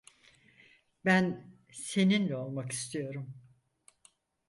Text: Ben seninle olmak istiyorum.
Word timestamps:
Ben 1.05 1.51
seninle 1.71 2.35
olmak 2.37 2.71
istiyorum. 2.71 3.33